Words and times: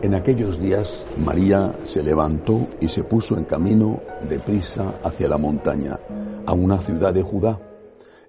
En 0.00 0.14
aquellos 0.14 0.58
días 0.58 1.04
María 1.22 1.76
se 1.84 2.02
levantó 2.02 2.68
y 2.80 2.88
se 2.88 3.04
puso 3.04 3.36
en 3.36 3.44
camino 3.44 4.00
deprisa 4.30 4.98
hacia 5.04 5.28
la 5.28 5.36
montaña, 5.36 5.98
a 6.46 6.52
una 6.54 6.80
ciudad 6.80 7.12
de 7.12 7.22
Judá. 7.22 7.60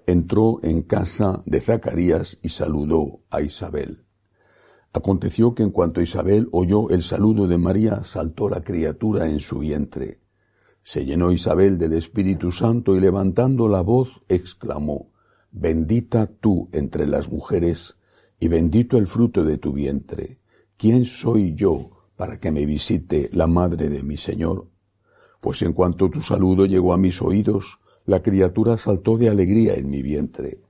Entró 0.05 0.59
en 0.61 0.81
casa 0.81 1.41
de 1.45 1.61
Zacarías 1.61 2.37
y 2.41 2.49
saludó 2.49 3.21
a 3.29 3.41
Isabel. 3.41 4.03
Aconteció 4.91 5.55
que 5.55 5.63
en 5.63 5.69
cuanto 5.69 6.01
Isabel 6.01 6.49
oyó 6.51 6.89
el 6.89 7.03
saludo 7.03 7.47
de 7.47 7.57
María, 7.57 8.03
saltó 8.03 8.49
la 8.49 8.61
criatura 8.61 9.27
en 9.29 9.39
su 9.39 9.59
vientre. 9.59 10.19
Se 10.83 11.05
llenó 11.05 11.31
Isabel 11.31 11.77
del 11.77 11.93
Espíritu 11.93 12.51
Santo 12.51 12.95
y 12.95 12.99
levantando 12.99 13.67
la 13.67 13.81
voz 13.81 14.21
exclamó, 14.27 15.11
Bendita 15.51 16.27
tú 16.27 16.69
entre 16.71 17.07
las 17.07 17.29
mujeres 17.29 17.97
y 18.39 18.47
bendito 18.47 18.97
el 18.97 19.07
fruto 19.07 19.43
de 19.43 19.57
tu 19.57 19.73
vientre. 19.73 20.39
¿Quién 20.77 21.05
soy 21.05 21.55
yo 21.55 21.89
para 22.15 22.39
que 22.39 22.51
me 22.51 22.65
visite 22.65 23.29
la 23.33 23.47
madre 23.47 23.89
de 23.89 24.03
mi 24.03 24.17
Señor? 24.17 24.67
Pues 25.41 25.61
en 25.61 25.73
cuanto 25.73 26.09
tu 26.09 26.21
saludo 26.21 26.65
llegó 26.65 26.93
a 26.93 26.97
mis 26.97 27.21
oídos, 27.21 27.79
la 28.05 28.21
criatura 28.21 28.77
saltó 28.77 29.17
de 29.17 29.29
alegría 29.29 29.73
en 29.75 29.89
mi 29.89 30.01
vientre. 30.01 30.61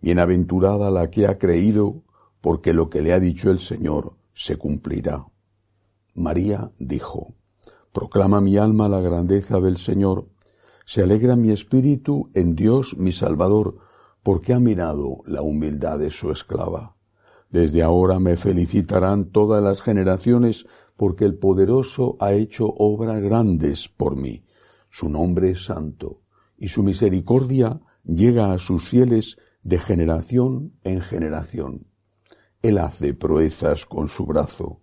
Bienaventurada 0.00 0.90
la 0.90 1.10
que 1.10 1.26
ha 1.26 1.38
creído, 1.38 2.02
porque 2.40 2.72
lo 2.72 2.90
que 2.90 3.02
le 3.02 3.12
ha 3.12 3.20
dicho 3.20 3.50
el 3.50 3.58
Señor 3.58 4.16
se 4.34 4.56
cumplirá. 4.56 5.26
María 6.14 6.70
dijo, 6.78 7.34
Proclama 7.96 8.42
mi 8.42 8.58
alma 8.58 8.90
la 8.90 9.00
grandeza 9.00 9.58
del 9.58 9.78
Señor. 9.78 10.28
Se 10.84 11.02
alegra 11.02 11.34
mi 11.34 11.50
espíritu 11.50 12.28
en 12.34 12.54
Dios 12.54 12.94
mi 12.98 13.10
Salvador, 13.10 13.78
porque 14.22 14.52
ha 14.52 14.60
mirado 14.60 15.22
la 15.24 15.40
humildad 15.40 15.98
de 15.98 16.10
su 16.10 16.30
esclava. 16.30 16.94
Desde 17.48 17.82
ahora 17.82 18.20
me 18.20 18.36
felicitarán 18.36 19.30
todas 19.30 19.62
las 19.62 19.80
generaciones, 19.80 20.66
porque 20.98 21.24
el 21.24 21.38
poderoso 21.38 22.18
ha 22.20 22.34
hecho 22.34 22.66
obras 22.66 23.22
grandes 23.22 23.88
por 23.88 24.14
mí. 24.14 24.44
Su 24.90 25.08
nombre 25.08 25.52
es 25.52 25.64
santo, 25.64 26.20
y 26.58 26.68
su 26.68 26.82
misericordia 26.82 27.80
llega 28.04 28.52
a 28.52 28.58
sus 28.58 28.90
fieles 28.90 29.38
de 29.62 29.78
generación 29.78 30.74
en 30.84 31.00
generación. 31.00 31.86
Él 32.60 32.76
hace 32.76 33.14
proezas 33.14 33.86
con 33.86 34.08
su 34.08 34.26
brazo 34.26 34.82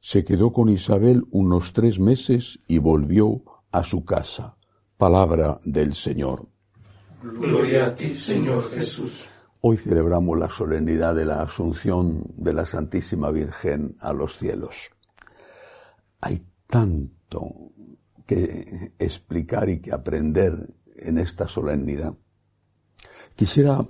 se 0.00 0.24
quedó 0.24 0.52
con 0.52 0.68
Isabel 0.68 1.24
unos 1.30 1.72
tres 1.72 1.98
meses 1.98 2.58
y 2.66 2.78
volvió 2.78 3.42
a 3.70 3.82
su 3.82 4.04
casa. 4.04 4.56
Palabra 4.96 5.60
del 5.64 5.94
Señor. 5.94 6.48
Gloria 7.22 7.86
a 7.86 7.94
ti, 7.94 8.12
Señor 8.14 8.70
Jesús. 8.70 9.26
Hoy 9.60 9.76
celebramos 9.76 10.38
la 10.38 10.48
solemnidad 10.48 11.14
de 11.14 11.26
la 11.26 11.42
Asunción 11.42 12.24
de 12.36 12.54
la 12.54 12.64
Santísima 12.64 13.30
Virgen 13.30 13.94
a 14.00 14.14
los 14.14 14.38
cielos. 14.38 14.90
Hay 16.22 16.42
tanto 16.66 17.50
que 18.26 18.92
explicar 18.98 19.68
y 19.68 19.80
que 19.80 19.92
aprender 19.92 20.54
en 20.96 21.18
esta 21.18 21.46
solemnidad. 21.46 22.14
Quisiera 23.36 23.86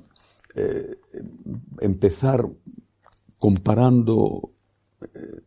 eh, 0.54 0.98
empezar 1.80 2.48
comparando 3.38 4.52
eh, 5.02 5.42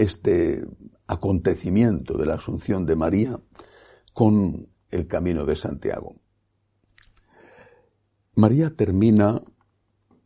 este 0.00 0.64
acontecimiento 1.06 2.16
de 2.16 2.24
la 2.24 2.34
Asunción 2.34 2.86
de 2.86 2.96
María 2.96 3.38
con 4.14 4.68
el 4.88 5.06
camino 5.06 5.44
de 5.44 5.56
Santiago. 5.56 6.12
María 8.34 8.74
termina 8.74 9.42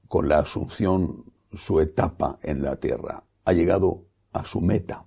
con 0.07 0.29
la 0.29 0.39
Asunción 0.39 1.25
su 1.53 1.81
etapa 1.81 2.39
en 2.43 2.63
la 2.63 2.77
tierra. 2.77 3.25
Ha 3.45 3.53
llegado 3.53 4.07
a 4.33 4.45
su 4.45 4.61
meta, 4.61 5.07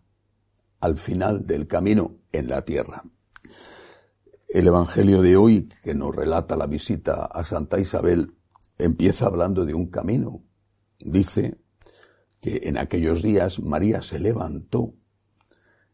al 0.82 0.98
final 0.98 1.48
del 1.48 1.68
camino 1.68 2.18
en 2.34 2.50
la 2.50 2.66
tierra. 2.66 3.04
El 4.50 4.68
Evangelio 4.68 5.22
de 5.22 5.38
hoy, 5.38 5.70
que 5.82 5.94
nos 5.94 6.14
relata 6.14 6.58
la 6.58 6.68
visita 6.68 7.26
a 7.26 7.46
Santa 7.46 7.80
Isabel, 7.80 8.36
empieza 8.78 9.28
hablando 9.28 9.66
de 9.66 9.74
un 9.74 9.88
camino. 9.88 10.44
Dice, 11.00 11.58
que 12.42 12.62
en 12.64 12.78
aquellos 12.78 13.22
días 13.22 13.60
María 13.60 14.02
se 14.02 14.20
levantó, 14.20 14.94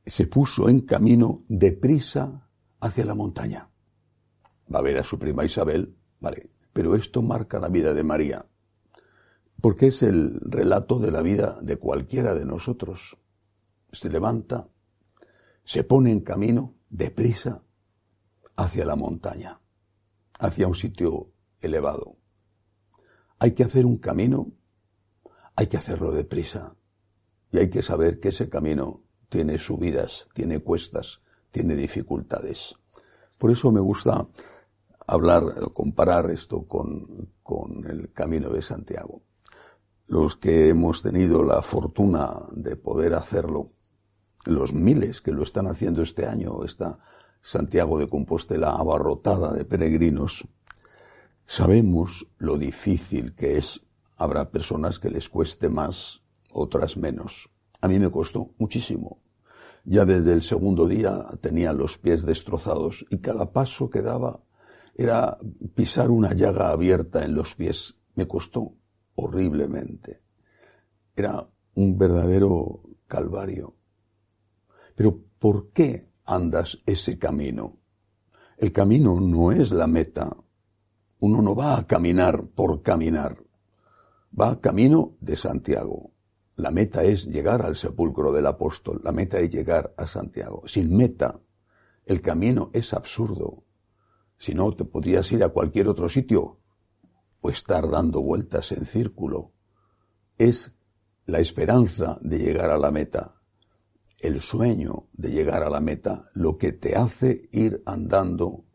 se 0.05 0.27
puso 0.27 0.69
en 0.69 0.81
camino 0.81 1.43
deprisa 1.47 2.49
hacia 2.79 3.05
la 3.05 3.15
montaña. 3.15 3.69
Va 4.73 4.79
a 4.79 4.83
ver 4.83 4.97
a 4.97 5.03
su 5.03 5.17
prima 5.17 5.45
Isabel, 5.45 5.95
vale, 6.19 6.49
pero 6.73 6.95
esto 6.95 7.21
marca 7.21 7.59
la 7.59 7.69
vida 7.69 7.93
de 7.93 8.03
María, 8.03 8.45
porque 9.61 9.87
es 9.87 10.03
el 10.03 10.39
relato 10.41 10.99
de 10.99 11.11
la 11.11 11.21
vida 11.21 11.59
de 11.61 11.77
cualquiera 11.77 12.33
de 12.35 12.45
nosotros. 12.45 13.17
Se 13.91 14.09
levanta, 14.09 14.67
se 15.63 15.83
pone 15.83 16.11
en 16.11 16.21
camino 16.21 16.75
deprisa 16.89 17.63
hacia 18.55 18.85
la 18.85 18.95
montaña, 18.95 19.61
hacia 20.39 20.67
un 20.67 20.75
sitio 20.75 21.31
elevado. 21.59 22.17
Hay 23.39 23.53
que 23.53 23.63
hacer 23.63 23.85
un 23.85 23.97
camino 23.97 24.51
hay 25.55 25.67
que 25.67 25.77
hacerlo 25.77 26.11
deprisa 26.11 26.75
y 27.51 27.59
hay 27.59 27.69
que 27.69 27.83
saber 27.83 28.19
que 28.19 28.29
ese 28.29 28.49
camino 28.49 29.01
tiene 29.29 29.57
subidas, 29.57 30.27
tiene 30.33 30.59
cuestas, 30.59 31.21
tiene 31.51 31.75
dificultades. 31.75 32.75
Por 33.37 33.51
eso 33.51 33.71
me 33.71 33.79
gusta 33.79 34.27
hablar, 35.05 35.43
comparar 35.73 36.31
esto 36.31 36.67
con, 36.67 37.33
con 37.43 37.85
el 37.89 38.11
camino 38.11 38.49
de 38.49 38.61
Santiago. 38.61 39.21
Los 40.07 40.35
que 40.35 40.69
hemos 40.69 41.01
tenido 41.01 41.43
la 41.43 41.61
fortuna 41.61 42.41
de 42.51 42.75
poder 42.75 43.13
hacerlo, 43.13 43.67
los 44.45 44.73
miles 44.73 45.21
que 45.21 45.31
lo 45.31 45.43
están 45.43 45.67
haciendo 45.67 46.01
este 46.01 46.25
año, 46.25 46.63
está 46.63 46.99
Santiago 47.41 47.99
de 47.99 48.07
Compostela 48.07 48.71
abarrotada 48.71 49.51
de 49.53 49.65
peregrinos, 49.65 50.47
sabemos 51.45 52.27
lo 52.37 52.57
difícil 52.57 53.35
que 53.35 53.57
es 53.57 53.82
Habrá 54.17 54.51
personas 54.51 54.99
que 54.99 55.09
les 55.09 55.29
cueste 55.29 55.69
más, 55.69 56.23
otras 56.51 56.97
menos. 56.97 57.49
A 57.81 57.87
mí 57.87 57.99
me 57.99 58.11
costó 58.11 58.53
muchísimo. 58.57 59.21
Ya 59.83 60.05
desde 60.05 60.33
el 60.33 60.41
segundo 60.41 60.87
día 60.87 61.27
tenía 61.41 61.73
los 61.73 61.97
pies 61.97 62.25
destrozados 62.25 63.05
y 63.09 63.17
cada 63.17 63.51
paso 63.51 63.89
que 63.89 64.01
daba 64.01 64.43
era 64.95 65.37
pisar 65.75 66.09
una 66.09 66.33
llaga 66.33 66.69
abierta 66.69 67.25
en 67.25 67.35
los 67.35 67.55
pies. 67.55 67.95
Me 68.15 68.27
costó 68.27 68.75
horriblemente. 69.15 70.21
Era 71.15 71.49
un 71.75 71.97
verdadero 71.97 72.79
calvario. 73.07 73.75
Pero 74.95 75.19
¿por 75.39 75.71
qué 75.71 76.11
andas 76.25 76.79
ese 76.85 77.17
camino? 77.17 77.79
El 78.57 78.71
camino 78.71 79.19
no 79.19 79.51
es 79.51 79.71
la 79.71 79.87
meta. 79.87 80.35
Uno 81.19 81.41
no 81.41 81.55
va 81.55 81.77
a 81.77 81.87
caminar 81.87 82.45
por 82.55 82.81
caminar 82.81 83.43
va 84.39 84.59
camino 84.59 85.15
de 85.19 85.35
Santiago. 85.35 86.11
La 86.55 86.71
meta 86.71 87.03
es 87.03 87.25
llegar 87.25 87.65
al 87.65 87.75
sepulcro 87.75 88.31
del 88.31 88.45
apóstol, 88.45 89.01
la 89.03 89.11
meta 89.11 89.39
es 89.39 89.49
llegar 89.49 89.93
a 89.97 90.05
Santiago. 90.05 90.63
Sin 90.67 90.95
meta, 90.95 91.39
el 92.05 92.21
camino 92.21 92.69
es 92.73 92.93
absurdo. 92.93 93.63
Si 94.37 94.53
no, 94.53 94.71
te 94.73 94.85
podrías 94.85 95.31
ir 95.31 95.43
a 95.43 95.49
cualquier 95.49 95.87
otro 95.87 96.09
sitio 96.09 96.59
o 97.41 97.49
estar 97.49 97.89
dando 97.89 98.21
vueltas 98.21 98.71
en 98.71 98.85
círculo. 98.85 99.53
Es 100.37 100.71
la 101.25 101.39
esperanza 101.39 102.17
de 102.21 102.39
llegar 102.39 102.69
a 102.69 102.77
la 102.77 102.91
meta, 102.91 103.35
el 104.19 104.41
sueño 104.41 105.07
de 105.13 105.31
llegar 105.31 105.63
a 105.63 105.69
la 105.69 105.79
meta, 105.79 106.29
lo 106.33 106.57
que 106.57 106.71
te 106.71 106.95
hace 106.95 107.49
ir 107.51 107.81
andando 107.85 108.65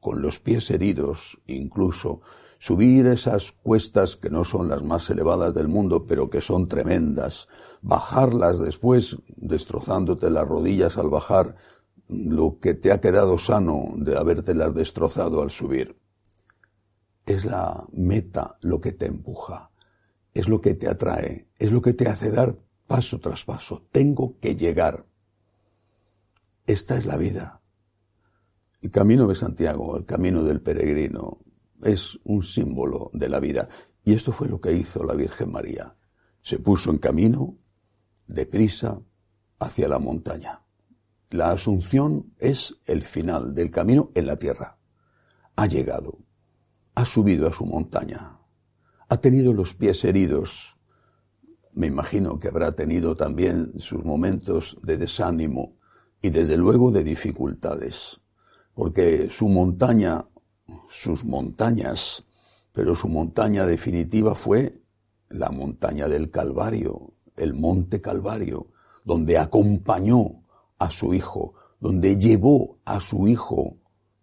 con 0.00 0.22
los 0.22 0.40
pies 0.40 0.70
heridos, 0.70 1.40
incluso 1.46 2.20
subir 2.58 3.06
esas 3.06 3.52
cuestas 3.52 4.16
que 4.16 4.30
no 4.30 4.44
son 4.44 4.68
las 4.68 4.82
más 4.82 5.08
elevadas 5.10 5.54
del 5.54 5.68
mundo, 5.68 6.06
pero 6.06 6.28
que 6.28 6.40
son 6.40 6.68
tremendas, 6.68 7.48
bajarlas 7.80 8.58
después, 8.58 9.16
destrozándote 9.36 10.30
las 10.30 10.46
rodillas 10.46 10.98
al 10.98 11.08
bajar, 11.08 11.54
lo 12.08 12.58
que 12.58 12.74
te 12.74 12.90
ha 12.90 13.00
quedado 13.00 13.38
sano 13.38 13.92
de 13.96 14.18
habértelas 14.18 14.74
destrozado 14.74 15.42
al 15.42 15.50
subir. 15.50 15.96
Es 17.24 17.44
la 17.44 17.84
meta 17.92 18.58
lo 18.62 18.80
que 18.80 18.92
te 18.92 19.06
empuja, 19.06 19.70
es 20.34 20.48
lo 20.48 20.60
que 20.60 20.74
te 20.74 20.88
atrae, 20.88 21.48
es 21.58 21.70
lo 21.72 21.80
que 21.80 21.92
te 21.92 22.08
hace 22.08 22.30
dar 22.30 22.56
paso 22.86 23.20
tras 23.20 23.44
paso. 23.44 23.86
Tengo 23.92 24.38
que 24.40 24.56
llegar. 24.56 25.04
Esta 26.66 26.96
es 26.96 27.06
la 27.06 27.16
vida. 27.16 27.60
El 28.80 28.90
camino 28.90 29.26
de 29.26 29.34
Santiago, 29.34 29.96
el 29.96 30.06
camino 30.06 30.42
del 30.42 30.60
peregrino, 30.60 31.38
es 31.82 32.18
un 32.24 32.42
símbolo 32.42 33.10
de 33.12 33.28
la 33.28 33.40
vida. 33.40 33.68
Y 34.04 34.14
esto 34.14 34.32
fue 34.32 34.48
lo 34.48 34.60
que 34.60 34.72
hizo 34.72 35.04
la 35.04 35.14
Virgen 35.14 35.52
María. 35.52 35.94
Se 36.40 36.58
puso 36.58 36.90
en 36.90 36.98
camino, 36.98 37.56
deprisa, 38.26 39.00
hacia 39.58 39.88
la 39.88 39.98
montaña. 39.98 40.62
La 41.30 41.50
asunción 41.50 42.32
es 42.38 42.80
el 42.86 43.02
final 43.02 43.54
del 43.54 43.70
camino 43.70 44.10
en 44.14 44.26
la 44.26 44.36
tierra. 44.36 44.78
Ha 45.56 45.66
llegado, 45.66 46.18
ha 46.94 47.04
subido 47.04 47.48
a 47.48 47.52
su 47.52 47.66
montaña, 47.66 48.38
ha 49.08 49.16
tenido 49.18 49.52
los 49.52 49.74
pies 49.74 50.04
heridos. 50.04 50.76
Me 51.74 51.86
imagino 51.86 52.38
que 52.38 52.48
habrá 52.48 52.72
tenido 52.72 53.16
también 53.16 53.78
sus 53.78 54.04
momentos 54.04 54.78
de 54.82 54.96
desánimo 54.96 55.76
y 56.22 56.30
desde 56.30 56.56
luego 56.56 56.90
de 56.90 57.04
dificultades, 57.04 58.20
porque 58.72 59.28
su 59.30 59.48
montaña 59.48 60.26
sus 60.88 61.24
montañas, 61.24 62.24
pero 62.72 62.94
su 62.94 63.08
montaña 63.08 63.66
definitiva 63.66 64.34
fue 64.34 64.82
la 65.28 65.50
montaña 65.50 66.08
del 66.08 66.30
Calvario, 66.30 67.12
el 67.36 67.54
monte 67.54 68.00
Calvario, 68.00 68.68
donde 69.04 69.38
acompañó 69.38 70.44
a 70.78 70.90
su 70.90 71.14
hijo, 71.14 71.54
donde 71.80 72.16
llevó 72.16 72.78
a 72.84 73.00
su 73.00 73.28
hijo 73.28 73.78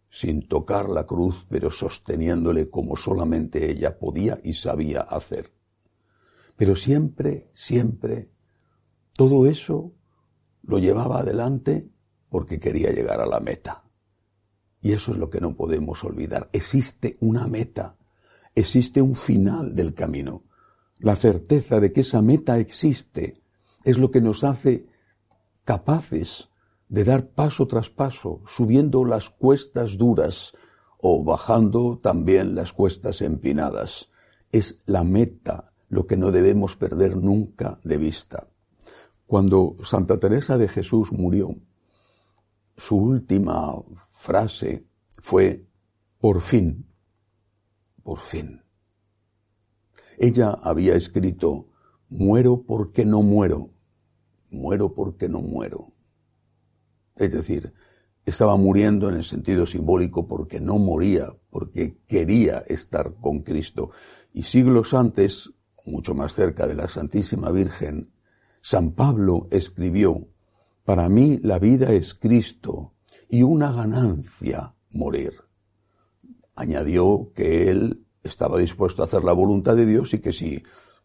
sin 0.09 0.47
tocar 0.47 0.89
la 0.89 1.05
cruz, 1.05 1.45
pero 1.49 1.69
sosteniéndole 1.69 2.69
como 2.69 2.95
solamente 2.95 3.69
ella 3.69 3.99
podía 3.99 4.39
y 4.43 4.53
sabía 4.53 5.01
hacer. 5.01 5.51
Pero 6.55 6.75
siempre, 6.75 7.51
siempre, 7.53 8.29
todo 9.13 9.45
eso 9.45 9.91
lo 10.63 10.79
llevaba 10.79 11.19
adelante 11.19 11.89
porque 12.29 12.59
quería 12.59 12.91
llegar 12.91 13.19
a 13.19 13.25
la 13.25 13.39
meta. 13.39 13.84
Y 14.85 14.93
eso 14.93 15.13
es 15.13 15.17
lo 15.17 15.31
que 15.31 15.41
no 15.41 15.55
podemos 15.55 16.03
olvidar. 16.03 16.47
Existe 16.53 17.17
una 17.19 17.47
meta, 17.47 17.95
existe 18.53 19.01
un 19.01 19.15
final 19.15 19.73
del 19.73 19.95
camino. 19.95 20.43
La 20.99 21.15
certeza 21.15 21.79
de 21.79 21.91
que 21.91 22.01
esa 22.01 22.21
meta 22.21 22.59
existe 22.59 23.41
es 23.83 23.97
lo 23.97 24.11
que 24.11 24.21
nos 24.21 24.43
hace 24.43 24.85
capaces 25.63 26.49
de 26.87 27.03
dar 27.03 27.29
paso 27.29 27.65
tras 27.65 27.89
paso, 27.89 28.43
subiendo 28.45 29.05
las 29.05 29.31
cuestas 29.31 29.97
duras 29.97 30.53
o 30.99 31.23
bajando 31.23 31.97
también 31.97 32.53
las 32.53 32.71
cuestas 32.71 33.23
empinadas. 33.23 34.11
Es 34.51 34.77
la 34.85 35.03
meta 35.03 35.71
lo 35.89 36.05
que 36.05 36.15
no 36.15 36.31
debemos 36.31 36.75
perder 36.75 37.17
nunca 37.17 37.79
de 37.83 37.97
vista. 37.97 38.49
Cuando 39.25 39.77
Santa 39.81 40.19
Teresa 40.19 40.59
de 40.59 40.67
Jesús 40.67 41.11
murió, 41.11 41.55
su 42.77 42.97
última 42.97 43.73
frase 44.15 44.87
fue, 45.21 45.61
por 46.19 46.41
fin, 46.41 46.87
por 48.01 48.19
fin. 48.19 48.63
Ella 50.17 50.51
había 50.51 50.95
escrito, 50.95 51.67
muero 52.09 52.63
porque 52.63 53.05
no 53.05 53.21
muero, 53.21 53.69
muero 54.49 54.93
porque 54.93 55.29
no 55.29 55.41
muero. 55.41 55.89
Es 57.15 57.31
decir, 57.33 57.73
estaba 58.25 58.57
muriendo 58.57 59.09
en 59.09 59.15
el 59.15 59.23
sentido 59.23 59.65
simbólico 59.65 60.27
porque 60.27 60.59
no 60.59 60.77
moría, 60.77 61.29
porque 61.49 61.99
quería 62.07 62.59
estar 62.59 63.15
con 63.15 63.41
Cristo. 63.41 63.91
Y 64.33 64.43
siglos 64.43 64.93
antes, 64.93 65.53
mucho 65.85 66.15
más 66.15 66.33
cerca 66.33 66.65
de 66.65 66.75
la 66.75 66.87
Santísima 66.87 67.51
Virgen, 67.51 68.11
San 68.61 68.93
Pablo 68.93 69.47
escribió, 69.51 70.27
para 70.83 71.07
mí 71.09 71.37
la 71.43 71.59
vida 71.59 71.91
es 71.91 72.13
Cristo 72.15 72.94
y 73.29 73.43
una 73.43 73.71
ganancia 73.71 74.75
morir. 74.91 75.33
Añadió 76.55 77.31
que 77.35 77.69
él 77.69 78.05
estaba 78.23 78.57
dispuesto 78.57 79.01
a 79.01 79.05
hacer 79.05 79.23
la 79.23 79.33
voluntad 79.33 79.75
de 79.75 79.85
Dios 79.85 80.13
y 80.13 80.19
que 80.19 80.33
si 80.33 80.63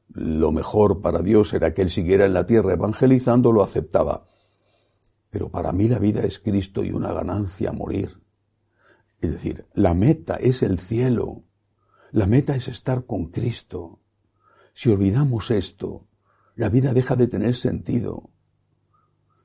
lo 0.09 0.53
mejor 0.53 1.01
para 1.01 1.23
Dios 1.23 1.53
era 1.53 1.75
que 1.75 1.83
él 1.83 1.91
siguiera 1.91 2.25
en 2.25 2.35
la 2.35 2.47
tierra 2.47 2.73
evangelizando, 2.73 3.53
lo 3.53 3.63
aceptaba. 3.63 4.27
Pero 5.31 5.51
para 5.51 5.73
mí 5.73 5.89
la 5.89 5.99
vida 5.99 6.23
es 6.23 6.41
Cristo 6.41 6.85
y 6.85 6.91
una 6.91 7.13
ganancia 7.13 7.73
morir. 7.73 8.21
Es 9.21 9.33
decir, 9.33 9.67
la 9.75 9.95
meta 9.95 10.37
es 10.37 10.63
el 10.63 10.79
cielo. 10.79 11.45
La 12.11 12.27
meta 12.27 12.57
es 12.57 12.69
estar 12.69 13.05
con 13.05 13.27
Cristo. 13.27 14.01
Si 14.73 14.91
olvidamos 14.91 15.51
esto, 15.51 16.09
la 16.57 16.69
vida 16.69 16.93
deja 16.93 17.15
de 17.17 17.29
tener 17.29 17.55
sentido. 17.55 18.31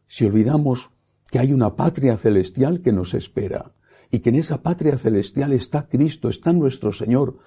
Si 0.08 0.26
olvidamos 0.26 0.92
que 1.30 1.40
hay 1.40 1.54
una 1.54 1.76
patria 1.76 2.18
celestial 2.18 2.82
que 2.82 2.92
nos 2.92 3.14
espera 3.14 3.74
y 4.12 4.20
que 4.20 4.30
en 4.30 4.36
esa 4.36 4.62
patria 4.62 4.98
celestial 4.98 5.54
está 5.54 5.88
Cristo, 5.88 6.30
está 6.30 6.54
nuestro 6.54 6.94
Señor, 6.94 7.38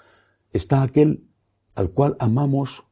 está 0.53 0.83
aquel 0.83 1.25
al 1.75 1.91
cual 1.91 2.17
amamos 2.19 2.85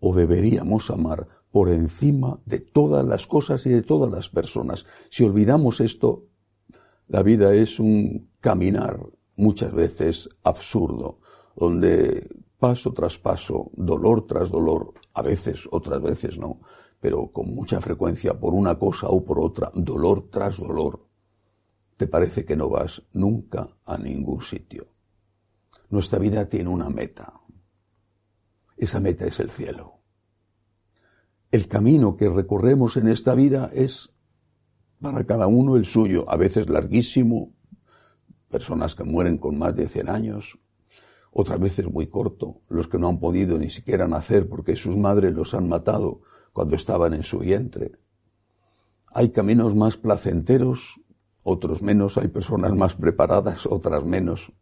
o 0.00 0.14
deberíamos 0.14 0.90
amar 0.90 1.28
por 1.50 1.70
encima 1.70 2.40
de 2.44 2.58
todas 2.58 3.06
las 3.06 3.26
cosas 3.26 3.64
y 3.66 3.70
de 3.70 3.82
todas 3.82 4.10
las 4.10 4.28
personas. 4.28 4.86
Si 5.08 5.24
olvidamos 5.24 5.80
esto, 5.80 6.26
la 7.08 7.22
vida 7.22 7.54
es 7.54 7.78
un 7.78 8.28
caminar 8.40 9.00
muchas 9.36 9.72
veces 9.72 10.28
absurdo, 10.42 11.20
donde 11.56 12.28
paso 12.58 12.92
tras 12.92 13.18
paso, 13.18 13.70
dolor 13.74 14.26
tras 14.26 14.50
dolor, 14.50 14.94
a 15.12 15.22
veces, 15.22 15.68
otras 15.70 16.02
veces 16.02 16.38
no, 16.38 16.60
pero 17.04 17.30
con 17.30 17.54
mucha 17.54 17.82
frecuencia 17.82 18.32
por 18.32 18.54
una 18.54 18.78
cosa 18.78 19.08
o 19.08 19.22
por 19.22 19.38
otra, 19.38 19.70
dolor 19.74 20.30
tras 20.30 20.56
dolor, 20.56 21.06
te 21.98 22.06
parece 22.06 22.46
que 22.46 22.56
no 22.56 22.70
vas 22.70 23.02
nunca 23.12 23.76
a 23.84 23.98
ningún 23.98 24.40
sitio. 24.40 24.86
Nuestra 25.90 26.18
vida 26.18 26.48
tiene 26.48 26.70
una 26.70 26.88
meta. 26.88 27.42
Esa 28.78 29.00
meta 29.00 29.26
es 29.26 29.38
el 29.38 29.50
cielo. 29.50 29.98
El 31.50 31.68
camino 31.68 32.16
que 32.16 32.30
recorremos 32.30 32.96
en 32.96 33.08
esta 33.08 33.34
vida 33.34 33.70
es 33.74 34.08
para 34.98 35.26
cada 35.26 35.46
uno 35.46 35.76
el 35.76 35.84
suyo, 35.84 36.24
a 36.26 36.38
veces 36.38 36.70
larguísimo, 36.70 37.52
personas 38.48 38.94
que 38.94 39.04
mueren 39.04 39.36
con 39.36 39.58
más 39.58 39.76
de 39.76 39.88
100 39.88 40.08
años, 40.08 40.58
otras 41.32 41.60
veces 41.60 41.86
muy 41.86 42.06
corto, 42.06 42.62
los 42.70 42.88
que 42.88 42.98
no 42.98 43.10
han 43.10 43.20
podido 43.20 43.58
ni 43.58 43.68
siquiera 43.68 44.08
nacer 44.08 44.48
porque 44.48 44.74
sus 44.74 44.96
madres 44.96 45.34
los 45.34 45.52
han 45.52 45.68
matado 45.68 46.22
cuando 46.54 46.76
estaban 46.76 47.12
en 47.12 47.24
su 47.24 47.40
vientre. 47.40 47.92
Hay 49.12 49.30
caminos 49.30 49.74
más 49.74 49.96
placenteros, 49.96 51.00
otros 51.42 51.82
menos, 51.82 52.16
hay 52.16 52.28
personas 52.28 52.74
más 52.74 52.94
preparadas, 52.94 53.66
otras 53.66 54.04
menos. 54.04 54.52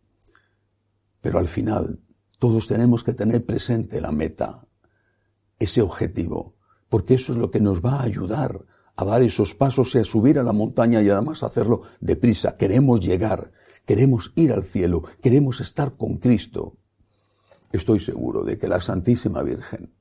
Pero 1.20 1.38
al 1.38 1.48
final, 1.48 2.00
todos 2.38 2.66
tenemos 2.66 3.04
que 3.04 3.12
tener 3.12 3.44
presente 3.44 4.00
la 4.00 4.10
meta, 4.10 4.66
ese 5.58 5.82
objetivo, 5.82 6.56
porque 6.88 7.14
eso 7.14 7.32
es 7.32 7.38
lo 7.38 7.50
que 7.50 7.60
nos 7.60 7.82
va 7.82 8.00
a 8.00 8.04
ayudar 8.04 8.64
a 8.96 9.04
dar 9.04 9.22
esos 9.22 9.54
pasos 9.54 9.94
y 9.94 9.98
a 9.98 10.04
subir 10.04 10.38
a 10.38 10.42
la 10.42 10.52
montaña 10.52 11.02
y 11.02 11.10
además 11.10 11.42
hacerlo 11.42 11.82
deprisa. 12.00 12.56
Queremos 12.56 13.00
llegar, 13.00 13.52
queremos 13.84 14.32
ir 14.34 14.52
al 14.52 14.64
cielo, 14.64 15.02
queremos 15.20 15.60
estar 15.60 15.96
con 15.96 16.16
Cristo. 16.16 16.78
Estoy 17.70 18.00
seguro 18.00 18.44
de 18.44 18.56
que 18.56 18.66
la 18.66 18.80
Santísima 18.80 19.42
Virgen 19.42 19.92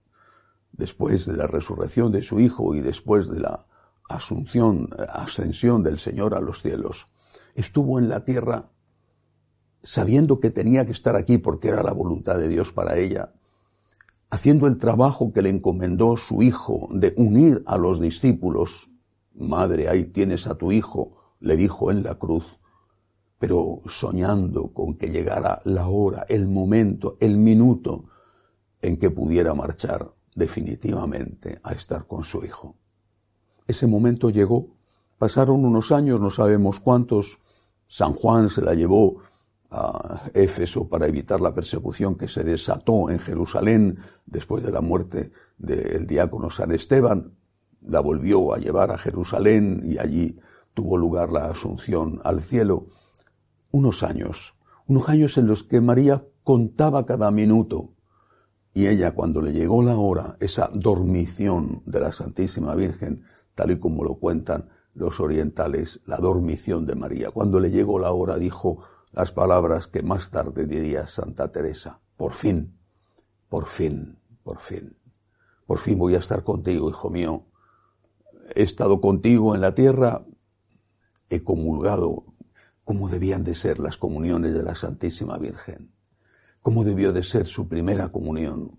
después 0.72 1.26
de 1.26 1.38
la 1.38 1.48
resurrección 1.48 2.12
de 2.12 2.24
su 2.24 2.40
Hijo 2.40 2.76
y 2.76 2.82
después 2.82 3.30
de 3.30 3.40
la 3.40 3.66
asunción, 4.10 4.90
ascensión 5.10 5.84
del 5.84 6.00
Señor 6.00 6.34
a 6.34 6.42
los 6.42 6.62
cielos, 6.62 7.08
estuvo 7.56 8.00
en 8.00 8.10
la 8.10 8.24
tierra 8.24 8.70
sabiendo 9.84 10.40
que 10.40 10.52
tenía 10.52 10.86
que 10.86 10.92
estar 10.92 11.16
aquí 11.16 11.38
porque 11.38 11.70
era 11.70 11.84
la 11.84 11.94
voluntad 11.94 12.38
de 12.38 12.48
Dios 12.48 12.72
para 12.72 12.98
ella, 12.98 13.34
haciendo 14.30 14.68
el 14.68 14.78
trabajo 14.78 15.34
que 15.34 15.42
le 15.42 15.50
encomendó 15.50 16.18
su 16.18 16.42
Hijo 16.44 16.88
de 16.92 17.14
unir 17.18 17.64
a 17.66 17.78
los 17.78 18.00
discípulos. 18.00 18.90
Madre, 19.34 19.90
ahí 19.90 20.06
tienes 20.06 20.48
a 20.48 20.56
tu 20.56 20.72
Hijo, 20.72 21.36
le 21.40 21.58
dijo 21.58 21.92
en 21.92 22.04
la 22.04 22.16
cruz, 22.16 22.60
pero 23.40 23.80
soñando 23.88 24.72
con 24.72 24.96
que 24.96 25.10
llegara 25.10 25.62
la 25.66 25.88
hora, 25.88 26.26
el 26.30 26.48
momento, 26.48 27.18
el 27.20 27.38
minuto 27.38 28.06
en 28.82 28.98
que 28.98 29.10
pudiera 29.10 29.54
marchar 29.54 30.12
definitivamente 30.36 31.60
a 31.64 31.74
estar 31.74 32.08
con 32.08 32.24
su 32.24 32.44
hijo. 32.44 32.76
Ese 33.68 33.88
momento 33.88 34.30
llegó, 34.30 34.76
pasaron 35.18 35.66
unos 35.66 35.92
años, 35.92 36.20
no 36.20 36.30
sabemos 36.30 36.80
cuántos, 36.80 37.40
San 37.88 38.14
Juan 38.14 38.50
se 38.50 38.62
la 38.62 38.74
llevó 38.74 39.18
a 39.70 40.30
Éfeso 40.34 40.88
para 40.90 41.08
evitar 41.08 41.40
la 41.40 41.54
persecución 41.54 42.16
que 42.16 42.28
se 42.28 42.44
desató 42.44 43.10
en 43.10 43.20
Jerusalén 43.20 44.00
después 44.26 44.64
de 44.64 44.72
la 44.72 44.82
muerte 44.82 45.32
del 45.58 46.08
diácono 46.08 46.50
San 46.50 46.72
Esteban, 46.72 47.34
la 47.82 48.00
volvió 48.00 48.54
a 48.54 48.58
llevar 48.58 48.92
a 48.92 48.98
Jerusalén 48.98 49.82
y 49.86 49.98
allí 49.98 50.38
tuvo 50.74 50.98
lugar 50.98 51.32
la 51.32 51.46
asunción 51.46 52.20
al 52.24 52.42
cielo. 52.42 52.88
Unos 53.72 54.04
años, 54.04 54.56
unos 54.88 55.10
años 55.10 55.38
en 55.38 55.48
los 55.48 55.64
que 55.64 55.82
María 55.82 56.26
contaba 56.44 57.06
cada 57.06 57.32
minuto 57.32 57.94
y 58.74 58.88
ella 58.88 59.12
cuando 59.12 59.42
le 59.42 59.52
llegó 59.52 59.84
la 59.84 59.98
hora, 59.98 60.38
esa 60.40 60.70
dormición 60.74 61.82
de 61.86 62.00
la 62.00 62.12
Santísima 62.12 62.74
Virgen, 62.76 63.24
tal 63.54 63.72
y 63.72 63.80
como 63.80 64.04
lo 64.04 64.16
cuentan 64.16 64.70
los 64.94 65.20
orientales, 65.20 66.02
la 66.06 66.18
dormición 66.18 66.86
de 66.86 66.96
María, 66.96 67.32
cuando 67.32 67.60
le 67.60 67.70
llegó 67.70 68.00
la 68.00 68.12
hora 68.12 68.38
dijo 68.38 68.84
las 69.12 69.32
palabras 69.32 69.88
que 69.88 70.04
más 70.04 70.30
tarde 70.30 70.66
diría 70.66 71.06
Santa 71.08 71.52
Teresa, 71.52 72.00
por 72.16 72.32
fin, 72.34 72.78
por 73.50 73.66
fin, 73.66 74.18
por 74.44 74.60
fin, 74.60 74.96
por 75.66 75.78
fin 75.78 75.98
voy 75.98 76.16
a 76.16 76.20
estar 76.20 76.44
contigo, 76.44 76.90
hijo 76.90 77.10
mío. 77.10 77.46
He 78.56 78.64
estado 78.64 79.02
contigo 79.02 79.54
en 79.54 79.62
la 79.62 79.74
tierra, 79.74 80.26
he 81.30 81.44
comulgado 81.44 82.26
como 82.86 83.10
debían 83.10 83.44
de 83.44 83.56
ser 83.56 83.80
las 83.80 83.98
comuniones 83.98 84.54
de 84.54 84.64
la 84.64 84.76
Santísima 84.76 85.38
Virgen 85.38 85.92
cómo 86.62 86.84
debió 86.84 87.12
de 87.14 87.24
ser 87.24 87.46
su 87.46 87.68
primera 87.68 88.12
comunión. 88.12 88.78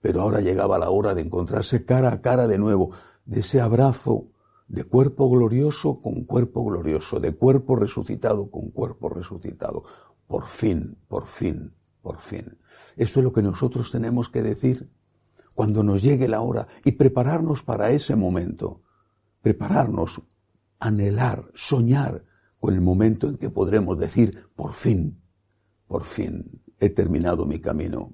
Pero 0.00 0.22
ahora 0.22 0.40
llegaba 0.40 0.78
la 0.78 0.90
hora 0.90 1.14
de 1.14 1.22
encontrarse 1.22 1.84
cara 1.84 2.12
a 2.12 2.20
cara 2.20 2.46
de 2.46 2.58
nuevo, 2.58 2.90
de 3.24 3.40
ese 3.40 3.60
abrazo 3.60 4.28
de 4.68 4.84
cuerpo 4.84 5.30
glorioso 5.30 6.00
con 6.00 6.24
cuerpo 6.24 6.64
glorioso, 6.64 7.20
de 7.20 7.34
cuerpo 7.34 7.76
resucitado 7.76 8.50
con 8.50 8.70
cuerpo 8.70 9.08
resucitado. 9.08 9.84
Por 10.26 10.46
fin, 10.46 10.98
por 11.08 11.26
fin, 11.26 11.72
por 12.02 12.18
fin. 12.18 12.58
Eso 12.96 13.20
es 13.20 13.24
lo 13.24 13.32
que 13.32 13.42
nosotros 13.42 13.90
tenemos 13.90 14.28
que 14.28 14.42
decir 14.42 14.90
cuando 15.54 15.82
nos 15.82 16.02
llegue 16.02 16.28
la 16.28 16.40
hora 16.40 16.68
y 16.84 16.92
prepararnos 16.92 17.62
para 17.62 17.90
ese 17.90 18.14
momento. 18.14 18.82
Prepararnos, 19.40 20.22
anhelar, 20.78 21.50
soñar 21.54 22.24
con 22.60 22.74
el 22.74 22.80
momento 22.80 23.28
en 23.28 23.38
que 23.38 23.50
podremos 23.50 23.98
decir, 23.98 24.48
por 24.54 24.74
fin, 24.74 25.20
por 25.86 26.04
fin, 26.04 26.60
he 26.80 26.90
terminado 26.90 27.44
mi 27.46 27.60
camino, 27.60 28.12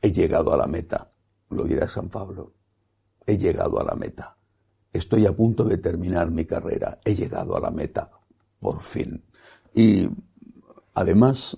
he 0.00 0.12
llegado 0.12 0.52
a 0.52 0.56
la 0.56 0.66
meta, 0.66 1.12
lo 1.50 1.64
dirá 1.64 1.88
San 1.88 2.08
Pablo, 2.08 2.54
he 3.26 3.36
llegado 3.36 3.80
a 3.80 3.84
la 3.84 3.94
meta, 3.94 4.36
estoy 4.92 5.26
a 5.26 5.32
punto 5.32 5.64
de 5.64 5.78
terminar 5.78 6.30
mi 6.30 6.44
carrera, 6.44 7.00
he 7.04 7.14
llegado 7.14 7.56
a 7.56 7.60
la 7.60 7.70
meta, 7.70 8.10
por 8.60 8.80
fin. 8.80 9.24
Y 9.74 10.08
además, 10.94 11.56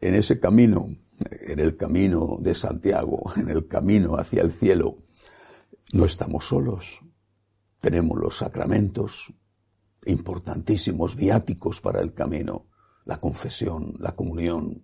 en 0.00 0.14
ese 0.14 0.38
camino, 0.38 0.94
en 1.30 1.58
el 1.58 1.76
camino 1.76 2.36
de 2.40 2.54
Santiago, 2.54 3.32
en 3.36 3.48
el 3.48 3.66
camino 3.66 4.16
hacia 4.16 4.42
el 4.42 4.52
cielo, 4.52 4.98
no 5.92 6.04
estamos 6.04 6.46
solos, 6.46 7.00
tenemos 7.80 8.18
los 8.18 8.36
sacramentos 8.36 9.32
importantísimos, 10.04 11.16
viáticos 11.16 11.80
para 11.80 12.00
el 12.00 12.12
camino, 12.12 12.66
la 13.04 13.18
confesión, 13.18 13.94
la 13.98 14.14
comunión, 14.14 14.82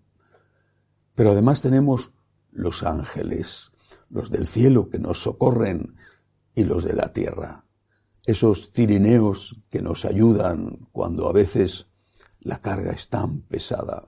pero 1.15 1.31
además 1.31 1.63
tenemos 1.63 2.13
los 2.51 2.83
ángeles, 2.83 3.73
los 4.09 4.31
del 4.31 4.47
cielo 4.47 4.89
que 4.89 4.99
nos 4.99 5.23
socorren 5.23 5.97
y 6.55 6.65
los 6.65 6.85
de 6.85 6.95
la 6.95 7.13
tierra. 7.13 7.65
Esos 8.25 8.71
cirineos 8.71 9.57
que 9.71 9.83
nos 9.83 10.05
ayudan 10.05 10.89
cuando 10.93 11.29
a 11.29 11.33
veces 11.33 11.89
la 12.41 12.59
carga 12.61 12.93
es 12.93 13.09
tan 13.09 13.41
pesada, 13.43 14.05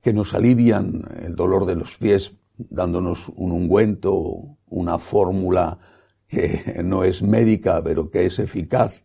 que 0.00 0.12
nos 0.12 0.34
alivian 0.34 1.04
el 1.22 1.36
dolor 1.36 1.66
de 1.66 1.76
los 1.76 1.96
pies 1.96 2.34
dándonos 2.56 3.28
un 3.30 3.52
ungüento, 3.52 4.58
una 4.66 4.98
fórmula 4.98 5.78
que 6.26 6.80
no 6.84 7.04
es 7.04 7.22
médica, 7.22 7.82
pero 7.82 8.10
que 8.10 8.26
es 8.26 8.38
eficaz. 8.38 9.04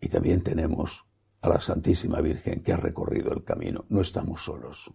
Y 0.00 0.08
también 0.08 0.42
tenemos 0.42 1.04
a 1.40 1.48
la 1.48 1.60
Santísima 1.60 2.20
Virgen 2.20 2.62
que 2.62 2.72
ha 2.72 2.76
recorrido 2.76 3.32
el 3.32 3.44
camino. 3.44 3.84
No 3.88 4.00
estamos 4.00 4.44
solos. 4.44 4.90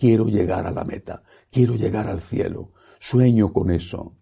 Quiero 0.00 0.28
llegar 0.28 0.66
a 0.66 0.70
la 0.70 0.82
meta, 0.82 1.22
quiero 1.50 1.74
llegar 1.74 2.08
al 2.08 2.22
cielo, 2.22 2.72
sueño 2.98 3.52
con 3.52 3.70
eso. 3.70 4.16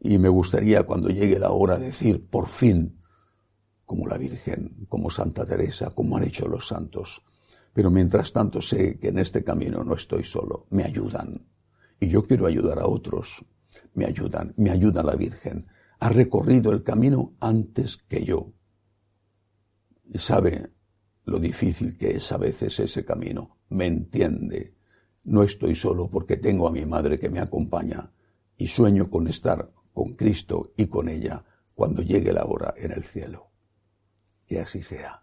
Y 0.00 0.18
me 0.18 0.28
gustaría 0.28 0.82
cuando 0.82 1.10
llegue 1.10 1.38
la 1.38 1.52
hora 1.52 1.78
decir, 1.78 2.28
por 2.28 2.48
fin, 2.48 3.00
como 3.84 4.08
la 4.08 4.18
Virgen, 4.18 4.84
como 4.88 5.10
Santa 5.10 5.46
Teresa, 5.46 5.90
como 5.90 6.16
han 6.16 6.24
hecho 6.24 6.48
los 6.48 6.66
santos. 6.66 7.22
Pero 7.72 7.88
mientras 7.88 8.32
tanto 8.32 8.60
sé 8.60 8.98
que 8.98 9.10
en 9.10 9.18
este 9.20 9.44
camino 9.44 9.84
no 9.84 9.94
estoy 9.94 10.24
solo, 10.24 10.66
me 10.70 10.82
ayudan. 10.82 11.46
Y 12.00 12.08
yo 12.08 12.24
quiero 12.24 12.48
ayudar 12.48 12.80
a 12.80 12.88
otros. 12.88 13.44
Me 13.94 14.06
ayudan, 14.06 14.52
me 14.56 14.70
ayuda 14.70 15.04
la 15.04 15.14
Virgen. 15.14 15.68
Ha 16.00 16.08
recorrido 16.08 16.72
el 16.72 16.82
camino 16.82 17.36
antes 17.38 17.96
que 18.08 18.24
yo. 18.24 18.52
Y 20.04 20.18
sabe 20.18 20.68
lo 21.26 21.38
difícil 21.38 21.96
que 21.96 22.16
es 22.16 22.32
a 22.32 22.38
veces 22.38 22.80
ese 22.80 23.04
camino. 23.04 23.58
Me 23.68 23.86
entiende 23.86 24.81
no 25.24 25.42
estoy 25.42 25.74
solo 25.74 26.08
porque 26.08 26.36
tengo 26.36 26.68
a 26.68 26.72
mi 26.72 26.84
madre 26.84 27.18
que 27.18 27.30
me 27.30 27.40
acompaña 27.40 28.10
y 28.56 28.68
sueño 28.68 29.08
con 29.08 29.28
estar 29.28 29.70
con 29.92 30.14
Cristo 30.14 30.72
y 30.76 30.86
con 30.86 31.08
ella 31.08 31.44
cuando 31.74 32.02
llegue 32.02 32.32
la 32.32 32.44
hora 32.44 32.74
en 32.76 32.92
el 32.92 33.04
cielo. 33.04 33.50
Que 34.46 34.60
así 34.60 34.82
sea. 34.82 35.22